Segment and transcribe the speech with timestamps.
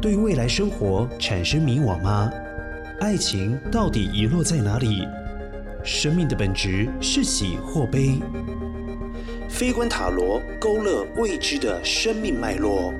[0.00, 2.30] 对未来生活产生迷惘吗？
[3.00, 5.02] 爱情到底遗落在哪里？
[5.82, 8.20] 生命的本质是喜或悲？
[9.48, 12.92] 飞观塔罗勾勒未知的生命脉络。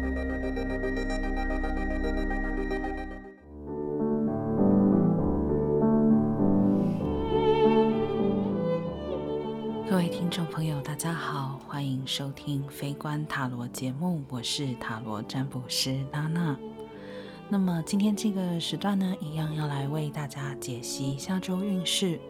[9.89, 16.57] 各位听众朋友，大家好，欢迎收听飞观塔罗节目，我是塔罗占卜师娜娜。
[17.51, 22.21] 那么今天这个时段呢，一样要来为大家解析下周运势。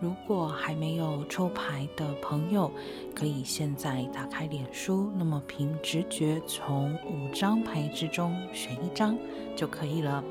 [0.00, 2.70] 如果还没有抽牌的朋友，
[3.16, 9.16] 可以现在打开脸书，那么凭直觉从五张牌之中选一张
[9.56, 10.22] 就可以了。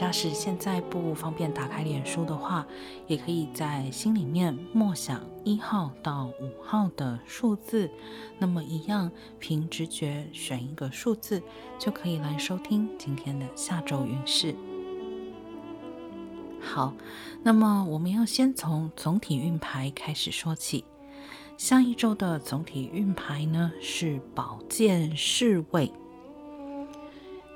[0.00, 2.66] 假使现在不方便打开脸书的话，
[3.06, 7.90] 也可以在心里面默想一号到五号的数字，
[8.38, 11.42] 那么一样凭直觉选一个数字，
[11.78, 14.54] 就可以来收听今天的下周运势。
[16.62, 16.94] 好，
[17.42, 20.82] 那么我们要先从总体运牌开始说起。
[21.58, 25.92] 下一周的总体运牌呢是宝剑侍卫。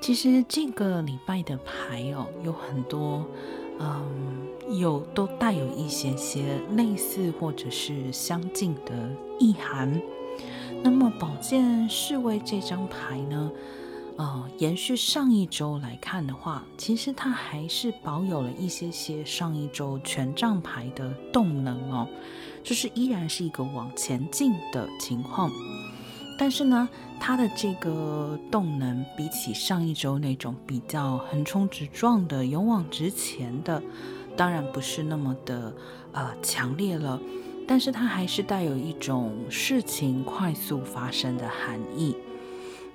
[0.05, 3.25] 其实这个礼拜的牌哦，有很多，
[3.79, 4.47] 嗯，
[4.79, 9.99] 有都带有一些些类似或者是相近的意涵。
[10.83, 13.51] 那么宝剑侍卫这张牌呢，
[14.17, 22.07] 呃，延续上一周来看的话，其实它还是保有了一些些上一周权杖牌的动能哦，
[22.63, 25.49] 就是依然是一个往前进的情况。
[26.37, 33.81] 但是呢，它的这个动能比起上一周那种比较横冲直撞的、勇往直前的，
[34.35, 35.73] 当然不是那么的
[36.11, 37.17] 呃强烈了。
[37.65, 42.15] 但是它还是带有一种事情快速发生的含义。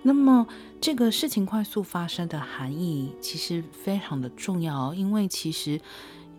[0.02, 0.46] 那么
[0.80, 5.80] 这个事情快速发生的含义其实非常的重要，因为其实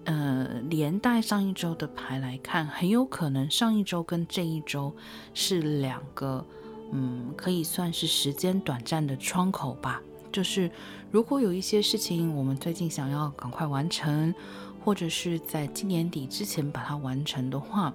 [0.06, 4.96] 呃连带上一周的牌来看，很有可能上一周跟这一周
[5.34, 6.46] 是两个。
[6.92, 10.02] 嗯，可以算是时间短暂的窗口吧。
[10.32, 10.72] 就是
[11.12, 14.34] 如果有一些事情我们最近想要赶快完成，
[14.84, 17.94] 或者是在今年底之前把它完成的话，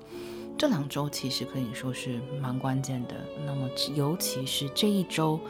[0.59, 3.15] 这两周其实可以说是蛮关键的。
[3.47, 5.41] 那么尤其是这一周，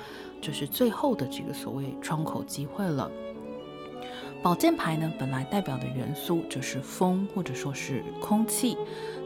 [0.41, 3.11] 就是最后的这个所谓窗口机会了。
[4.41, 8.77] 宝剑牌呢，本来代表的元素就是风，或者说是空气。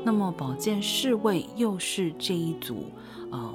[0.03, 2.91] 那么宝剑侍卫又是这一组，
[3.31, 3.55] 呃。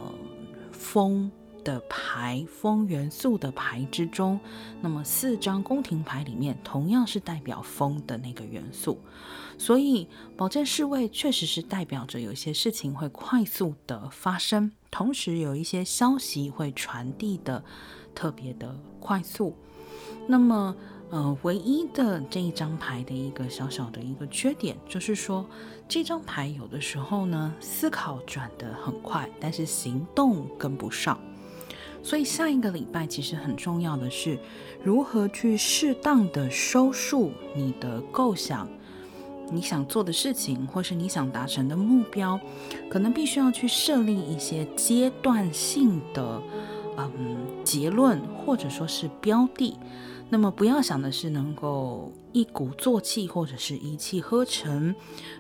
[0.86, 1.32] 风
[1.64, 4.40] 的牌，风元素的牌之中，
[4.82, 9.00] 那么四张宫廷牌里面同样是代表风的那个元素，
[9.58, 10.08] 所以
[10.38, 17.64] 宝剑侍卫确实是代表着有些事情会快速的发生，同时有一些消息会传递的
[18.14, 19.56] 特别的快速。
[20.28, 20.76] 那么，
[21.12, 25.46] 呃，唯一的这一张牌的一个小小的一个缺点，就是说
[25.88, 31.18] 这张牌有的时候呢，思考转得很快，但是行动跟不上。
[32.04, 34.38] 所以下一个礼拜其实很重要的是，
[34.84, 38.68] 如何去适当的收束你的构想，
[39.52, 42.40] 你想做的事情，或是你想达成的目标，
[42.90, 46.42] 可能必须要去设立一些阶段性的，
[46.98, 49.78] 嗯，结论或者说是标的。
[50.30, 54.94] 那么不要想的是能够一鼓作气或者是一气呵成，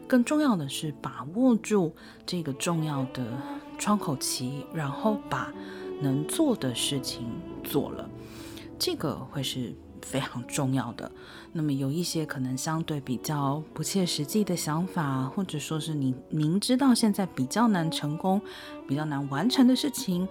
[0.07, 1.94] 更重要的是把握住
[2.25, 3.25] 这个重要的
[3.78, 5.51] 窗口期，然后把
[6.01, 7.28] 能做的事情
[7.63, 8.09] 做了，
[8.78, 11.12] 这个会是非常重要的。
[11.51, 18.40] 那么有一些可能相对比较不切实际的想法，或者说是你明知道现在比较难成功、
[18.88, 20.28] 比较难完成的事情，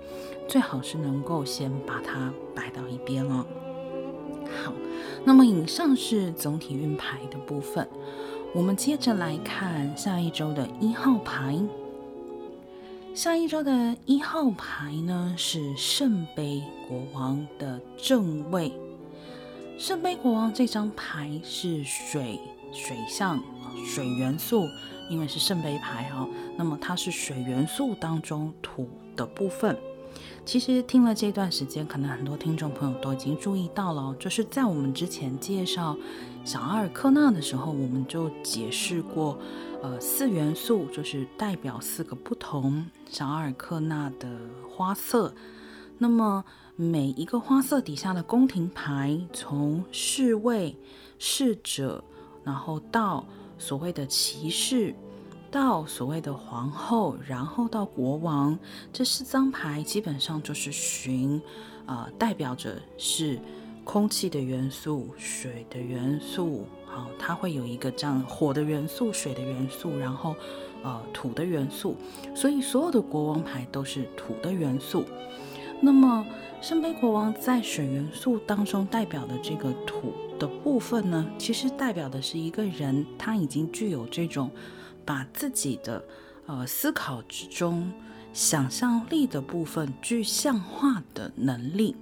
[0.49, 3.45] 最好是能够先把它摆到一边了。
[4.63, 4.73] 好，
[5.25, 7.89] 那么以上是总体运牌的部分，
[8.55, 11.59] 我们接着来看下一周的一号牌。
[13.15, 18.73] 下一周的一号牌呢，是圣杯国王的正位。
[19.79, 22.41] 圣杯国王这张牌是水
[22.73, 23.41] 水象
[23.87, 24.69] 水元素，
[25.09, 29.77] 因为是圣杯牌哦，那么它是水元素当中土的部分。
[30.45, 35.97] 其实听了这段时间，可能很多听众朋友都已经注意到了，就是在我们之前介绍
[36.45, 39.39] 小阿尔克纳的时候，我们就解释过，
[39.83, 44.29] 呃，四元素就是代表四个不同小阿尔克纳的
[44.69, 45.35] 花色。
[45.97, 46.45] 那么
[46.77, 50.77] 每一个花色底下的宫廷牌，从侍卫、
[51.19, 52.05] 侍者，
[52.43, 53.25] 然后到
[53.57, 54.95] 所谓的骑士。
[55.55, 58.59] 到所谓的皇后，然后到国王，
[58.93, 61.41] 这四张牌基本上就是寻，
[61.87, 63.39] 呃，代表着是
[63.85, 70.35] 空气的元素、水的元素，好，它会有一个这样火的元素、水的元素，然后
[70.83, 71.95] 呃土的元素，
[72.35, 75.05] 所以所有的国王牌都是土的元素。
[75.81, 76.27] 那么
[76.61, 84.51] 圣杯国王在水元素当中代表的这个土的部分呢，其实代表的是一个人他已经具有这种
[85.05, 86.05] 把自己的
[86.47, 87.93] 呃思考之中
[88.33, 91.97] 想象力的部分具象化的能力。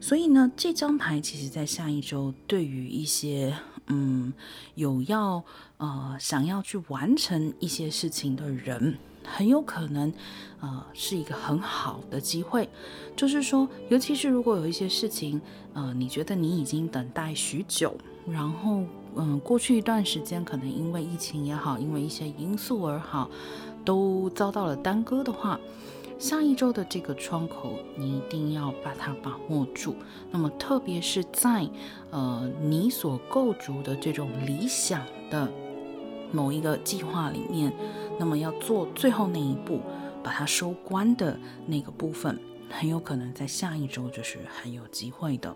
[0.00, 4.32] 所以呢，这张牌其实，在下一周，对于一些嗯
[4.74, 5.44] 有要
[5.76, 10.12] 呃想要去完成一些事情的人，很有可能
[10.58, 12.68] 呃是一个很好的机会。
[13.14, 15.40] 就是说，尤其是如果有一些事情，
[15.72, 17.96] 呃，你觉得你已经等待许久，
[18.30, 18.82] 然后
[19.14, 23.30] 嗯、过去一段时间可能因为疫情也好，因为一些因素而好，
[23.84, 25.60] 都遭到了耽搁的话。
[26.18, 29.96] 下一周的这个窗口，你一定要把它把握住。
[30.30, 31.68] 那么，特别是在
[32.10, 35.50] 呃你所构筑的这种理想的
[36.30, 37.72] 某一个计划里面，
[38.20, 39.80] 那么要做最后那一步，
[40.22, 41.36] 把它收官的
[41.66, 42.38] 那个部分，
[42.70, 45.54] 很有可能在下一周就是很有机会的。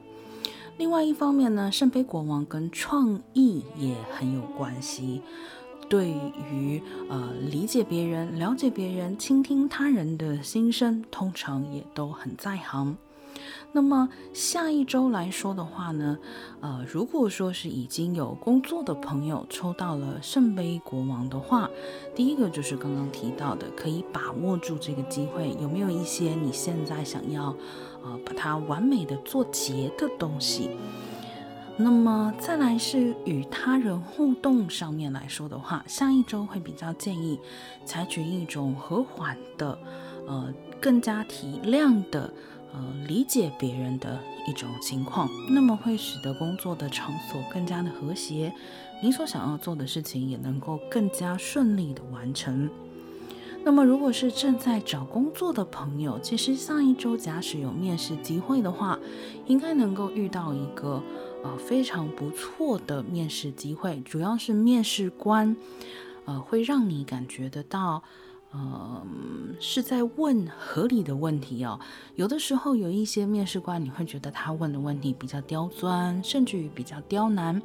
[0.78, 5.22] 另外一方面呢，圣杯国王跟创意也很有关系。
[5.88, 12.96] 对于呃理解别人、了解别人、倾听他人的心声，通常也都很在行。
[13.76, 16.16] 那么下一周来说的话呢，
[16.62, 21.68] 呃，如果说是已经有工作的朋友抽到了圣杯国王的话，
[22.14, 25.54] 第一个就是刚刚提到的，可以把握住这个机会。
[25.60, 27.54] 有没有一些你现在想要
[28.02, 30.70] 呃把它完美的做结的东西？
[31.76, 37.38] 那么再来是与他人互动上面来说的话，下一周会比较建议
[37.84, 39.78] 采取一种和缓的，
[40.26, 40.50] 呃，
[40.80, 42.32] 更加体谅的，
[42.76, 48.52] 呃，理解别人的一种情况，那么会使得工作的场所更加的和谐，
[49.02, 52.68] 你所想要做的事情也能够更加顺利的完成。
[53.64, 58.98] 那么如果是正在找工作的朋友，其实上一周假使有面试机会的话，
[59.46, 61.02] 应该能够遇到一个。
[61.44, 65.54] 呃，非常不错的面试机会，主要是面试官，
[66.24, 68.02] 呃，会让你感觉得到，
[68.52, 69.06] 呃，
[69.60, 71.78] 是在问合理的问题哦。
[72.14, 77.60] 有的时候有一些面试官，你会觉得他问的问题比较刁钻，甚至于比较刁难。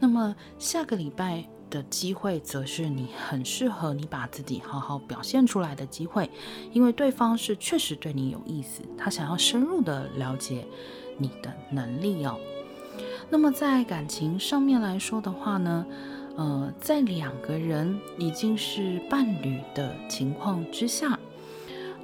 [0.00, 6.30] 那么下个礼拜的机会，则是你很适合你把自己好好表现出来的机会，
[6.72, 10.66] 因为对方是确实对你有意思，他想要深入的了解
[11.18, 12.38] 你的能力哦。
[13.28, 15.84] 那么在感情上面来说的话呢，
[16.36, 21.18] 呃，在两个人已经是伴侣的情况之下，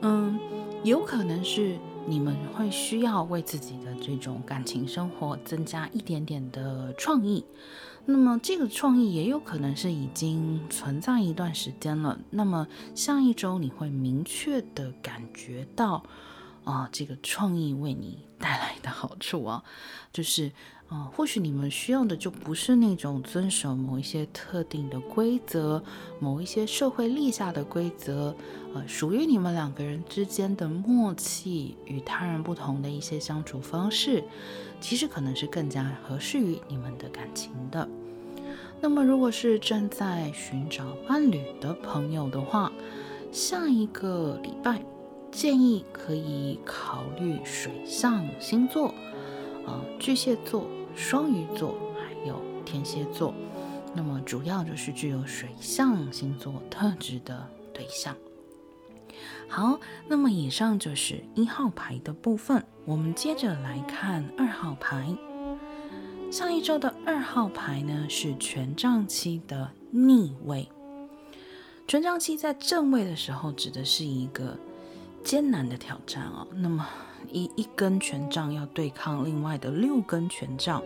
[0.02, 0.38] 嗯，
[0.84, 7.44] 有可能是你们会需要为自己的这种感情生活增加一点点的创意。
[8.06, 12.18] 那么这个创意也有可能是已经存在一段时间了。
[12.30, 16.02] 那么下一周你会明确的感觉到，
[16.64, 19.64] 啊、这个创意为你带来的好处啊，
[20.12, 20.52] 就是。
[20.90, 25.80] 啊、或许你们需要的就不是那种遵守某一些特定的规则，
[26.18, 28.34] 某一些社会立下的规则，
[28.74, 34.24] 呃，属于你们两个人之间的默契与他人不同的一些相处方式，
[34.80, 37.88] 其实可能是更加合适于你们的感情的。
[38.80, 42.72] 那么，如果是正在寻找伴侣的朋友的话，
[43.30, 44.82] 下一个礼拜
[45.30, 48.94] 建议可以考虑水象星座，
[49.66, 50.66] 呃，巨蟹座。
[50.96, 53.32] 双鱼座还有天蝎座，
[53.94, 58.14] 那么主要就是具有水象星座特质的对象。
[59.48, 65.16] 好，那么以上就是一号牌的部分，我们接着来看二号牌。
[66.32, 70.68] 上一周的二号牌呢是权杖七的逆位。
[71.86, 74.58] 权杖七在正位的时候指的是一个
[75.24, 76.46] 艰难的挑战哦。
[76.54, 76.86] 那么。
[77.30, 80.82] 一一根权杖要对抗另外的六根权杖，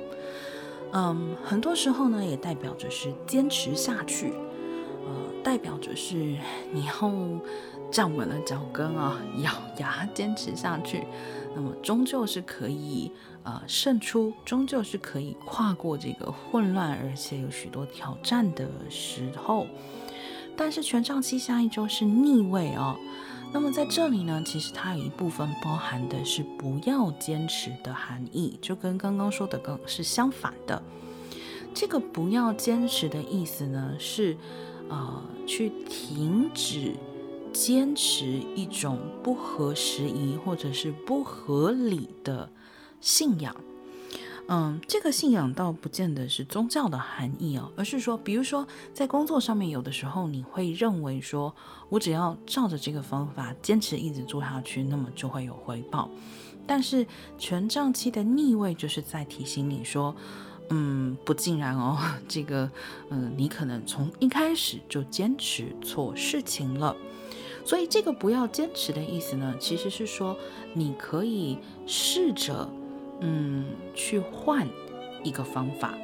[0.92, 4.34] 嗯，很多时候呢，也代表着是坚持下去，
[5.06, 6.36] 呃，代表着是
[6.70, 7.10] 你要
[7.90, 11.04] 站稳了脚跟啊，咬牙坚持下去，
[11.54, 13.10] 那么终究是可以
[13.44, 19.66] 呃胜出，终究是可以跨过这个混乱而且有许多挑战的时候。
[20.56, 22.96] 但是权杖七下一周是逆位哦。
[23.54, 30.82] 那么在这里呢，其实它有一部分包含的是不要坚持的含义，就跟刚刚说的更是相反的。
[31.72, 34.36] 这个不要坚持的意思呢，是
[34.88, 36.96] 呃去停止
[37.52, 42.50] 坚持一种不合时宜或者是不合理的
[43.00, 43.54] 信仰。
[44.46, 51.54] 嗯，这个信仰倒不见得是宗教的含义哦，而是说，比如说在工作上面，有的时候你会认为说，
[51.88, 56.10] 我只要照着这个方法坚持一直做下去，那么就会有回报。
[56.66, 57.06] 但是
[57.38, 60.14] 权杖七的逆位就是在提醒你说，
[60.68, 61.98] 嗯，不尽然哦，
[62.28, 62.70] 这个，
[63.08, 66.94] 嗯，你可能从一开始就坚持错事情了。
[67.64, 70.36] 所以这个不要坚持的意思呢，其实是说
[70.74, 72.68] 你可以试着。
[73.20, 74.68] 嗯，去换
[75.22, 75.94] 一个方法。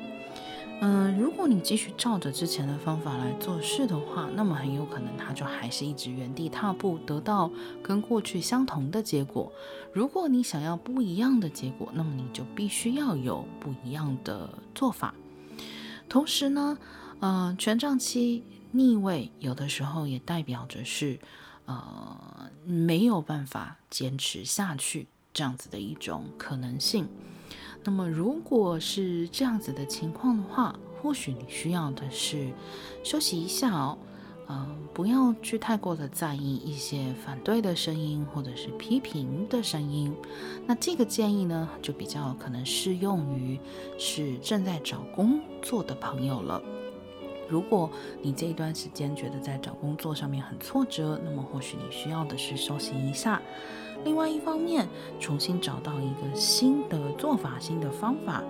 [0.82, 7.50] 嗯，如果你继续照着之前的方法来做事的话，那么很有可能它就还是一直原地踏步，得到
[7.82, 9.52] 跟过去相同的结果。
[9.92, 15.14] 如果你想要不一样的结果，那么你就必须要有不一样的做法。
[16.08, 16.78] 同时呢，
[17.20, 21.20] 呃，权杖七逆位有的时候也代表着是，
[21.66, 25.08] 呃，没有办法坚持下去。
[25.32, 27.08] 这样子的一种可能性。
[27.82, 32.52] 那么，如果是这样子的情况的话，或许你需要的是
[33.02, 33.96] 休息一下哦，
[34.50, 40.14] 嗯、不要去太过的在意一些反对的声音或者是批评的声音。
[40.66, 43.58] 那这个建议呢，就比较可能适用于
[43.98, 46.60] 是正在找工作的朋友了。
[47.48, 47.90] 如果
[48.22, 53.40] 你这一段时间觉得在找工作上面很挫折，那么或许你需要的是休息一下。
[54.04, 54.88] 另外一方面，
[55.18, 58.42] 重新找到一个新的做法、新的方法。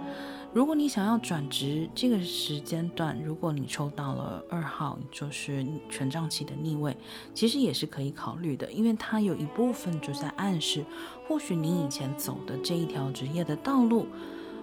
[0.52, 6.96] 如果你想要转职，这个时间段，如果你抽到了二号，就是权杖七的逆位，
[7.32, 10.84] 其实也是可以考虑的，因为它有一部分就在暗示，
[11.28, 14.06] 或许你以前走的这一条职业的道路，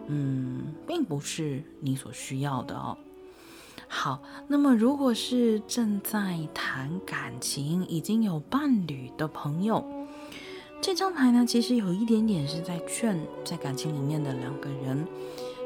[0.07, 2.97] 嗯，并不是你所需要的哦。
[3.87, 9.96] 好，那么如果是正在谈感情、已经有伴侣的朋友。
[10.79, 15.05] 这张牌呢，其实有一点点是在劝在感情里面的两个人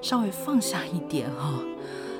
[0.02, 1.66] 稍微放下一点哈、哦。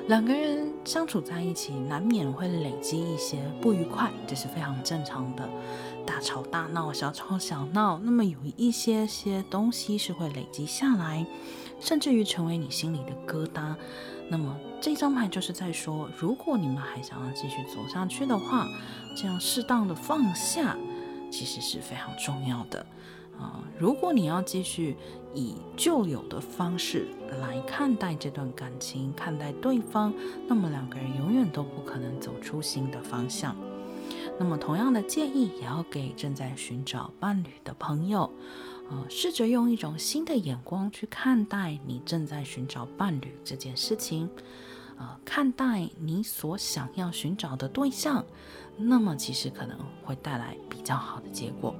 [0.08, 5.48] 两个人相处在一起，难免会累积一些不愉快，这是非常正常的。
[6.04, 11.24] 大吵大闹，小吵小闹，那么有一些些东西是会累积下来，
[11.80, 13.74] 甚至于成为你心里的疙瘩。
[14.28, 18.66] 那么这张牌就是在说，如果你们还想要继续走下去的话，
[19.16, 20.76] 这样适当的放下。
[21.32, 22.86] 其实是非常重要的
[23.40, 24.96] 啊、如果你要继续
[25.34, 27.08] 以旧有的方式
[27.40, 30.14] 来看待这段感情，看待对方，
[30.46, 33.56] 那么两个人永远都不可能走出新的方向。
[34.38, 38.30] 那么，同样的建议也要给正在寻找伴侣的朋友，
[38.90, 44.28] 呃，试着用一种新的眼光去看待你正在寻找伴侣这件事情，
[45.24, 48.24] 看待你所想要寻找的对象。
[48.76, 51.74] 那么其实可能会带来比较好的结果。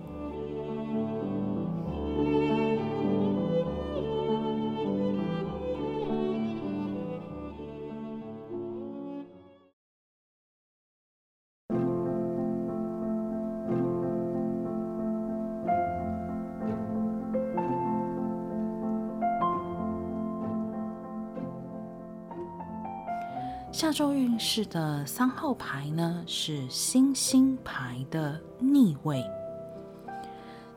[23.82, 29.24] 下周运势的三号牌呢，是星星牌的逆位。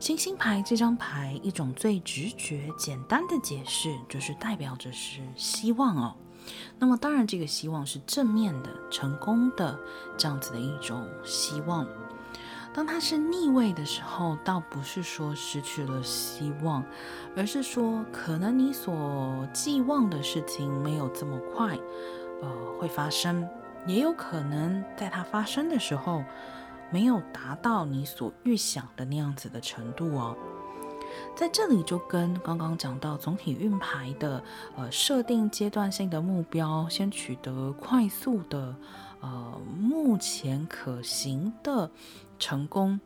[0.00, 6.16] 星星牌这张牌，一种最直觉、简单的解释，就是代表着是希望哦。
[6.80, 9.78] 那么当然，这个希望是正面的、成功的
[10.18, 11.86] 这样子的一种希望。
[12.74, 16.84] 当它是逆位的时候，倒不是说失去了希望，
[17.36, 21.78] 而是说可能你所寄望的事情没有这么快。
[22.42, 23.48] 呃，会发生，
[23.86, 26.22] 也有可能在它发生的时候，
[26.90, 30.36] 没有达到你所预想的那样子的程度哦。
[31.34, 34.42] 在这里就跟刚刚讲到总体运牌的，
[34.76, 38.74] 呃，设定阶段性的目标，先取得快速的，
[39.20, 41.90] 呃，目前可行的
[42.38, 43.00] 成功。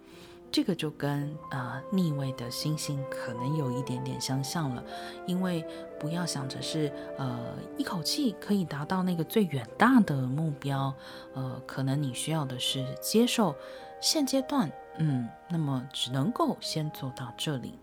[0.53, 4.83] 这个就跟呃逆位的星星可能有一点点相像了，
[5.25, 5.65] 因为
[6.01, 10.93] 不要想着是呃一口气可以达到那个最远大的目标，
[11.35, 13.55] 呃，可能你需要的是接受
[14.01, 17.75] 现阶段，嗯，那么只能够先做到这里。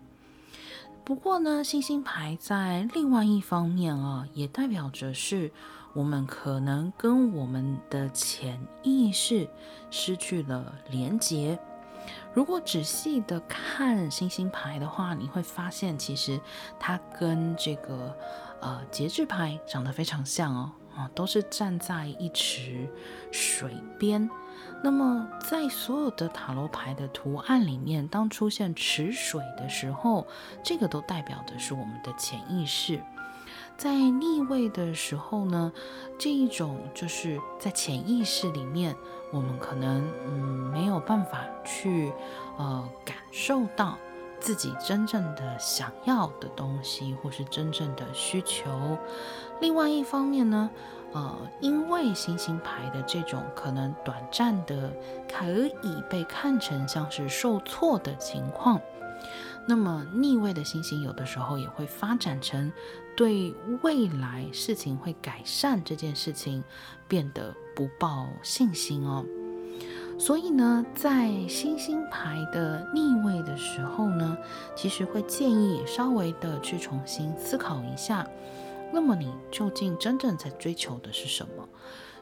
[1.04, 5.50] 不过呢，星星牌在另外一方面啊，也代表着是
[5.94, 9.48] 我们可能跟我们的潜意识
[9.90, 11.58] 失去了连结。
[12.32, 16.40] 如果仔细的看星星牌的话，你会发现其实
[16.78, 18.16] 它跟这个
[18.60, 22.88] 呃节制牌长得非常像哦，啊，都是站在一池
[23.32, 24.28] 水边。
[24.82, 30.26] 那么在所有的塔罗牌的图案里面，当出现池水的时候，
[30.62, 33.00] 这个都代表的是我们的潜意识。
[33.78, 35.72] 在逆位的时候呢，
[36.18, 38.96] 这一种就是在潜意识里面，
[39.30, 40.32] 我们可能嗯
[40.72, 42.12] 没有办法去
[42.56, 43.96] 呃感受到
[44.40, 48.98] 自己真正的想要的东西，或是真正的需求。
[49.60, 50.68] 另外一方面呢，
[51.12, 54.92] 呃，因为星星牌的这种可能短暂的
[55.32, 55.46] 可
[55.82, 58.80] 以被看成像是受挫的情况。
[59.68, 62.72] 那么逆位的星星有的时候也会发展成
[63.18, 66.62] 对未来事情会改善这件事情
[67.08, 69.26] 变得不抱信心哦。
[70.20, 74.38] 所以呢，在星星牌的逆位的时候呢，
[74.76, 78.24] 其实会建议稍微的去重新思考一下，
[78.92, 81.68] 那么你究竟真正在追求的是什么？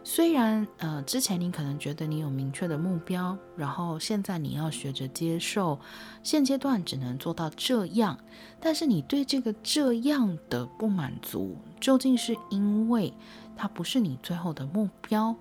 [0.09, 5.81] 虽然，呃，之前你可能觉得你有明确的目标，然后现在你要学着接受，
[6.23, 8.17] 现阶段只能做到这样，
[8.61, 13.13] 但是你对这个这样的不满足，究竟是因为
[13.57, 15.35] 它不是你最后的目标，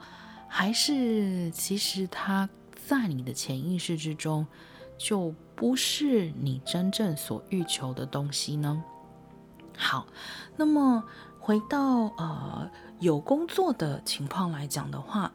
[0.47, 2.49] 还是其实它
[2.87, 4.47] 在你的潜意识之中
[4.97, 8.83] 就不是你真正所欲求的东西呢？
[9.77, 10.07] 好，
[10.57, 11.03] 那么
[11.39, 12.67] 回到呃。
[12.99, 15.31] 有工作的情况来讲的话，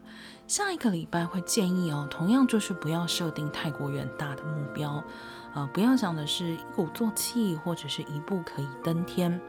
[0.47, 5.03] 下一个礼拜会建议哦，同样就是不要设定太过远大的目标，
[5.53, 9.39] 呃，不要想的是一鼓作气或者是一步可以登天。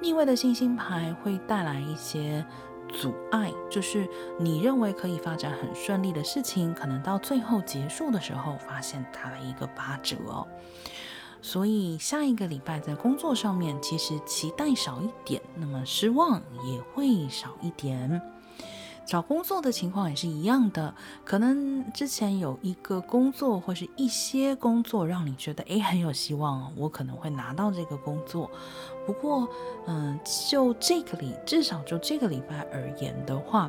[0.00, 2.44] 逆位的星星牌会带来一些
[2.88, 4.08] 阻碍，就是
[4.40, 10.48] 你认为可以发展很顺利的事情，可能到最后结束的时候，发现打了一个八折哦。
[11.42, 18.22] 所以下一个礼拜在工作上面，其实期待少一点，那么失望也会少一点。
[19.04, 20.94] 找工作的情况也是一样的，
[21.24, 28.48] 可能之前有一个工作或是一些工作让你觉得诶很有希望，我可能会拿到这个工作。
[29.04, 29.48] 不过，
[29.88, 30.18] 嗯，
[30.48, 33.68] 就这个礼，至少就这个礼拜而言的话，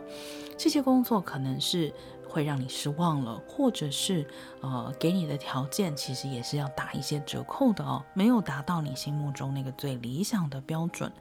[0.55, 1.91] 这些工作可能是。
[2.33, 4.27] 会让你失望了，或者是
[4.61, 11.11] 呃，给你的条件其实也是要打一些折扣的哦，没有达到你心目中那个最理想的标准，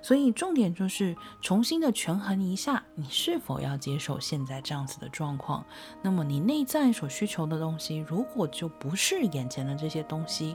[0.00, 5.66] 所以重点就是重新的权衡一下，你是否要接受现在这样子的状况。
[6.00, 10.54] 那么你内在所需求的东西，如果就不是眼前的这些东西，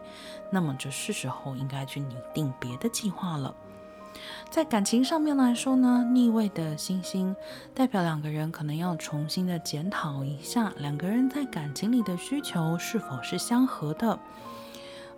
[0.49, 3.53] 那么就是时候应该去拟定别的计划了。
[4.49, 7.35] 在感情上面来说呢，逆位的星星
[7.73, 14.19] 代表两个人可能要重新的检讨一下，两个人在感情里的需求是否是相合的。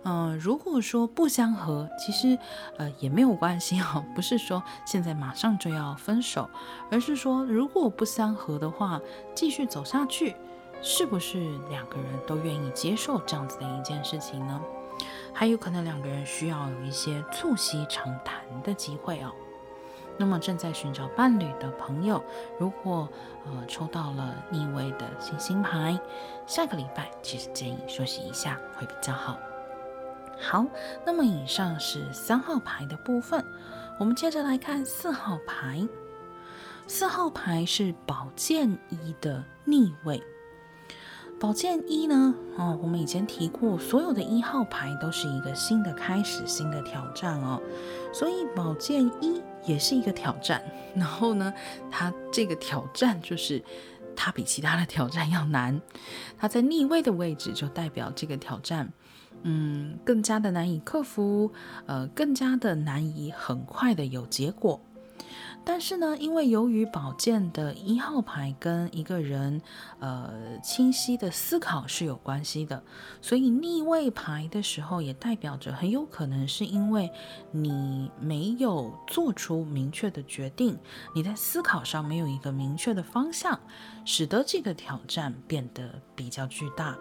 [0.04, 2.36] 嗯、如果说不相合，其实
[2.76, 6.50] 呃也没有关系哦，不是说现在马上就要分手，
[6.90, 9.00] 而是说如果不相合的话，
[9.34, 10.34] 继续走下去，
[10.82, 14.60] 是不是两个人都愿意接受这样子的一件事情呢？
[15.32, 19.32] 还有可能两个人需要有一些促膝长谈的机会哦。
[20.18, 22.22] 那么正在寻找伴侣的朋友，
[22.58, 23.08] 如果
[23.46, 25.98] 呃抽到了逆位的星星牌，
[26.46, 29.38] 下个礼拜其实建议休息一下会比较好。
[30.38, 30.66] 好，
[31.04, 33.44] 那么以上是三号牌的部分，
[33.98, 35.88] 我们接着来看四号牌。
[36.86, 40.22] 四号牌是宝剑一的逆位。
[41.42, 42.32] 宝剑一呢？
[42.56, 47.60] 哦，我们以前提过，所有的一号牌都是一个新的开始，新的挑战哦。
[48.14, 50.62] 所以宝剑一也是一个挑战。
[50.94, 51.52] 然后呢，
[51.90, 53.60] 它这个挑战就是
[54.14, 55.80] 它比其他的挑战要难。
[56.38, 58.92] 它在逆位的位置就代表这个挑战，
[59.42, 61.50] 嗯，更加的难以克服，
[61.86, 64.80] 呃，更加的难以很快的有结果。
[65.64, 69.60] 但是呢，因为由于宝剑的一号牌跟一个人，
[70.00, 72.82] 呃，清晰的思考是有关系的，
[73.20, 77.10] 所以逆位牌的时候也代表着很有可能是因为
[77.50, 80.78] 你没有做出明确的决定，
[81.14, 83.58] 你在思考上没有一个明确的方向，
[84.04, 86.96] 使得这个挑战变得比较巨大。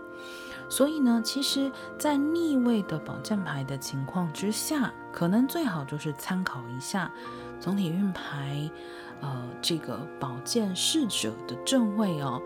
[0.69, 1.69] 所以呢，其实，
[2.00, 7.12] 在逆位的宝剑牌的情况之下，可能最好就是参考一下。
[7.62, 8.69] 总体运牌，
[9.21, 12.41] 呃，这个宝剑侍者的正位哦，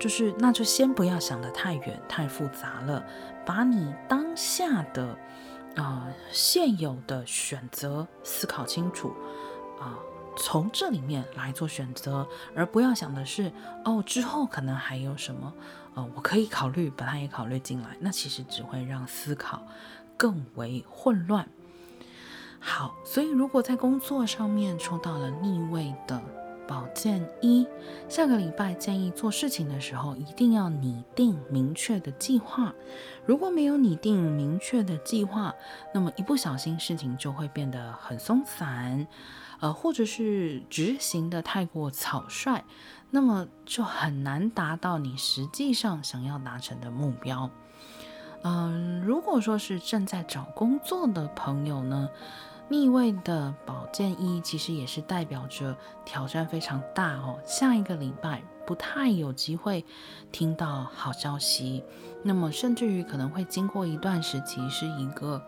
[0.00, 3.04] 就是那就先不要想得太远太复杂了，
[3.44, 5.16] 把你当下的、
[5.76, 9.14] 呃、现有的选择思考清楚
[9.80, 9.98] 啊、
[10.36, 13.52] 从这里面来做选择，而不要想的是
[13.84, 15.52] 哦之后可能还有什么，
[15.94, 19.62] 呃，我可以考虑把它也考虑进来，那其实只会让思考
[20.16, 21.46] 更为混乱。
[22.66, 26.18] 好，所以如果在工作上面抽到了逆位的
[26.66, 27.66] 宝剑一，
[28.08, 32.72] 下个礼拜建议做事情的时候，一定要拟定明确的计划。
[33.26, 35.54] 如果没有拟定明确的计划，
[35.92, 39.06] 那么一不小心事情就会变得很松散，
[39.60, 42.64] 呃，或者是执行的太过草率，
[43.10, 47.50] 那么就很难达到你实际上想要达成的目标。
[48.42, 52.10] 嗯，如果说是正在找工作的朋友呢，
[52.68, 57.38] 逆位的宝剑一其实也是代表着挑战非常大哦。
[57.44, 59.84] 下一个礼拜不太有机会
[60.32, 61.84] 听到好消息，
[62.22, 65.42] 那么甚至于可能会经过一段时期是一个。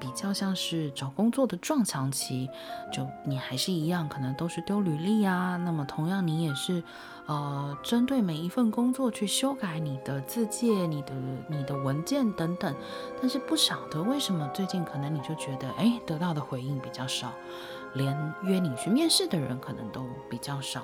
[0.00, 2.48] 比较像是找工作的撞墙期，
[2.92, 5.56] 就你还是一样，可能都是丢履历啊。
[5.56, 6.82] 那么同样，你也是，
[7.26, 11.12] 呃，针对每一份工作去修改你的字介、你的
[11.48, 12.74] 你的文件等等。
[13.20, 17.32] 但是不晓得为什么最近可能你就觉得，哎，得到的回应比较少，
[17.94, 20.82] 连约你去面试的人可能都比较少。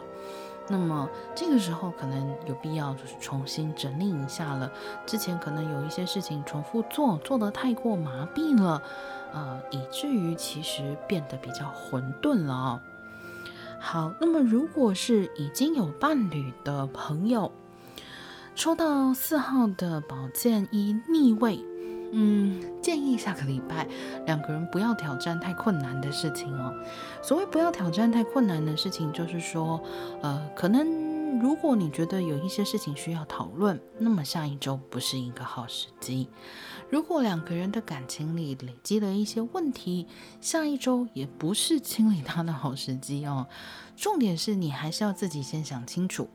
[0.68, 4.70] 那么这个时候可能有必要就是重新整理一下了。
[5.05, 8.83] 之前可能有一些事情重复做，做得太过麻痹了，
[9.33, 12.81] 呃，以至于其实变得比较混沌了哦。
[13.79, 17.53] 好，那么如果是已经有伴侣的朋友，
[18.55, 21.62] 抽到四号的宝剑一逆位。
[22.12, 23.87] 嗯，建议下个礼拜
[24.27, 26.73] 两个人不要挑战太困难的事情哦。
[27.23, 29.83] 所谓不要挑战太困难的事情，就是说，
[30.23, 36.29] 呃，可能如果你觉得有一些事情需要讨论，那么下一周不是一个好时机。
[36.90, 40.07] 如果两个人的感情里累积了一些问题，
[40.40, 43.49] 下一周也不是清理它的好时机哦。
[43.97, 46.29] 重点是你还是要自己先想清楚，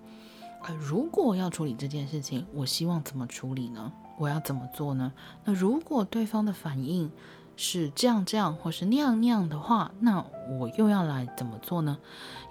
[0.65, 3.93] 呃，如果要处理这件事情，我希望怎么处理呢？
[4.19, 5.12] 我要怎么做呢？
[5.45, 7.12] 那如果对方的反应
[7.55, 10.23] 是这样这样，或是那样那样的话，那
[10.60, 11.97] 我又要来怎么做呢？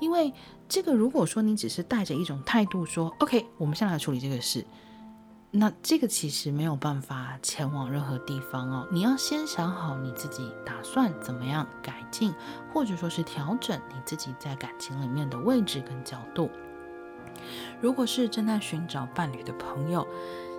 [0.00, 0.32] 因为
[0.68, 4.66] 这个，如果说你只是带着一种态度说 “OK”，我们先来处理这个事，
[5.50, 8.86] 那这个其实没有办法前往任何地方哦。
[8.92, 12.34] 你要先想好你自己打算怎么样改进，
[12.72, 16.50] 或者说是调整你自己在感情里面的位置跟角度。
[17.80, 20.06] 如果是正在寻找伴侣的朋友，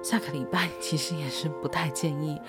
[0.02, 2.39] 下个礼拜其实也是不太建议，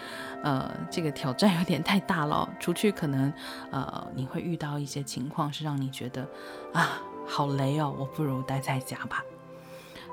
[0.42, 3.32] 呃，这个挑战有点太大了，出去可能
[3.72, 6.26] 呃你会遇到一些情况是让你觉得
[6.72, 9.24] 啊好雷哦，我不如待在家吧。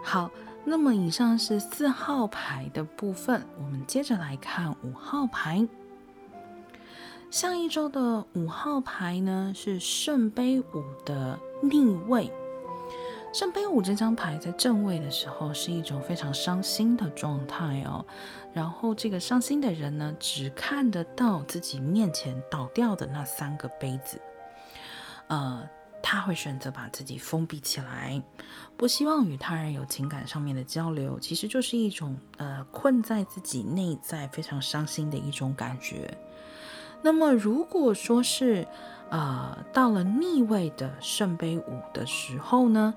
[0.03, 0.31] 好，
[0.65, 5.67] 那么以上是四号牌的部分，我们接着来看五号牌。
[7.29, 12.31] 上一周的五号牌呢是圣杯五的逆位。
[13.33, 18.03] 圣杯五这张牌在正位的时候是一种非常伤心的状态哦，
[18.51, 24.19] 然后这个伤心的人呢，只看得到自己面前倒掉的那三个杯子，
[25.27, 25.69] 呃，
[26.01, 28.19] 他会选择把自己封闭起来，
[28.75, 36.17] 不希望与他人有情感上面的交流，其实就是一种呃困在自己内在非常伤心的一种感觉。
[37.01, 38.67] 那么如果说是
[39.09, 42.93] 呃，到了逆位的圣杯五的时候呢，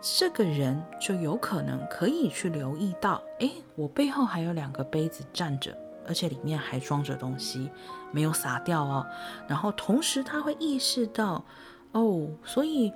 [0.00, 5.76] 这个人就有可能可以去留意到，诶，我背后还有两个杯子站着，
[6.08, 7.70] 而且里面还装着东西，
[8.10, 9.06] 没有洒掉哦。
[9.46, 11.44] 然后同时他会意识到，
[11.92, 12.92] 哦，所以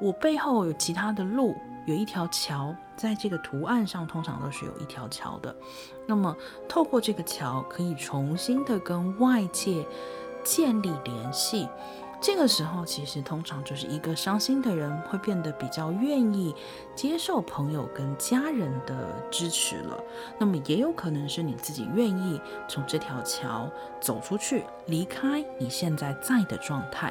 [0.00, 1.54] 我背后有其他的路，
[1.86, 5.56] 有一条桥，在这个图案上通常都是有一条桥的。
[6.06, 6.36] 那么
[6.68, 9.86] 透过这个桥，可以重新的跟外界
[10.44, 11.66] 建立联系。
[12.22, 16.54] 这个时候，其实通常就是一个伤心的人会变得比较愿意
[16.94, 19.98] 接受朋友跟家人的支持了。
[20.38, 23.70] 那么也有可能是你自己愿意从这条桥
[24.02, 27.10] 走出去，离开你现在在的状态。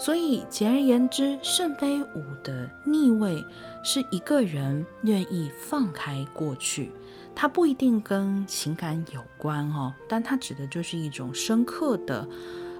[0.00, 3.44] 所以简而言之，圣杯五的逆位
[3.84, 6.90] 是一个人愿意放开过去，
[7.34, 12.26] 它不一定跟情感有关哦，但它指的就是一种深刻的，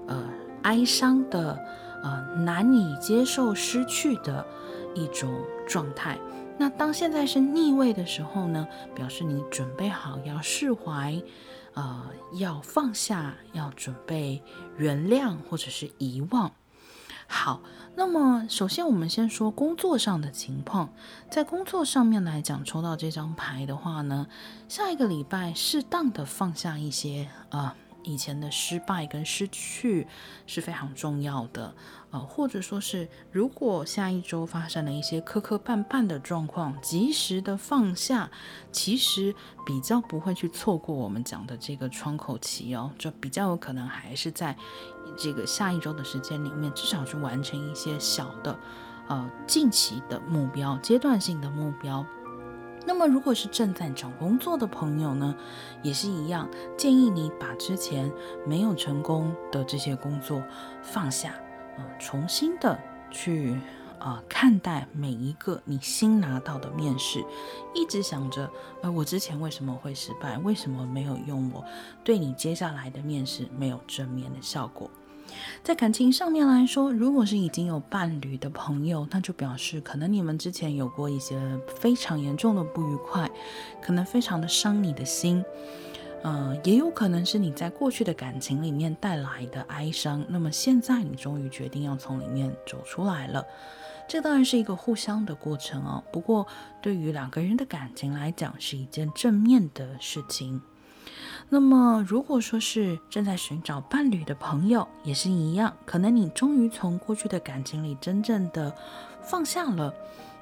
[0.09, 0.25] 呃。
[0.63, 1.59] 哀伤的，
[2.03, 4.47] 呃，难以接受失去的
[4.95, 6.19] 一种状态。
[6.59, 11.19] 那当现在是逆位的时候呢，表示你准备好要释怀，
[11.73, 12.05] 呃，
[12.35, 14.43] 要放下，要准备
[14.77, 16.53] 原谅或者是遗忘。
[17.33, 17.61] 好，
[17.95, 20.89] 那么首先我们先说工作上的情况。
[21.31, 24.27] 在工作上面来讲，抽到这张牌的话呢，
[24.69, 27.77] 下一个礼拜适当的放下一些啊。
[28.03, 30.07] 以前的失败跟失去
[30.47, 31.75] 是非常重要的，
[32.11, 38.31] 呃，或者说是如果下一周发生了一些磕磕绊绊的状况，及时的放下，
[38.73, 39.35] 其实
[39.67, 44.57] 比较不会去错过我们讲的这个窗口期哦，就比较有可能还是在
[45.19, 48.59] 这个下一周的时间里面，至少去完成一些小的，
[49.09, 52.05] 呃近期的目标、阶段性的目标。
[52.87, 55.35] 那么，如果是正在找工作的朋友呢，
[55.83, 58.11] 也是一样，建议你把之前
[58.47, 60.43] 没有成功的这些工作
[60.83, 61.35] 放下，
[61.77, 62.79] 呃，重新的
[63.11, 63.57] 去
[63.99, 67.23] 啊、看待每一个你新拿到的面试，
[67.75, 68.51] 一直想着，
[68.83, 70.39] 呃，我之前为什么会失败？
[70.39, 71.63] 为什么没有用我？
[72.03, 74.91] 对你接下来的面试没有正面的效果。
[75.63, 81.39] 在感情上面来说，如果是已经有伴侣的朋友，那就表示可能你们之前有过一些
[81.79, 83.31] 非常严重的不愉快，
[83.83, 85.45] 可能非常的伤你的心，
[86.23, 90.25] 呃，也有可能是你在过去的感情里面带来的哀伤。
[90.29, 93.45] 那么现在你终于决定要从里面走出来了，
[94.09, 96.03] 这当然是一个互相的过程哦。
[96.13, 96.47] 不过
[96.81, 100.61] 对于两个人的感情来讲，是一件正面的事情。
[101.53, 108.73] 那么，如果说是正在寻找伴侣的朋友，也是一样，可能你终于从过去的感情里真正的
[109.21, 109.93] 放下了，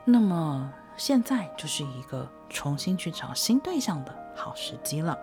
[0.05, 5.17] 那么现在就是一个重新去找新对象的好时机了。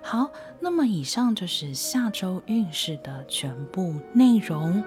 [0.00, 0.30] 好，
[0.60, 4.80] 那么以上就是下周运势的全部内容。